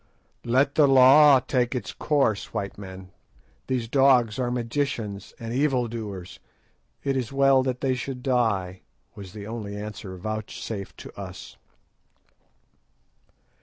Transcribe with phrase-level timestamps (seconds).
[0.45, 3.11] "Let the law take its course, white men.
[3.67, 6.39] These dogs are magicians and evil doers;
[7.03, 8.81] it is well that they should die,"
[9.13, 11.55] was the only answer vouchsafed to us.